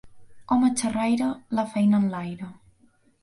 [0.53, 1.27] Home xerraire,
[1.59, 2.51] la feina enlaire.